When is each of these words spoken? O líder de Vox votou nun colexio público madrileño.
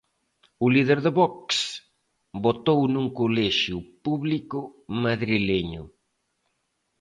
O 0.65 0.67
líder 0.75 0.99
de 1.05 1.11
Vox 1.17 1.39
votou 2.45 2.79
nun 2.93 3.07
colexio 3.19 3.77
público 4.05 4.59
madrileño. 5.03 5.83